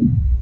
you. 0.00 0.37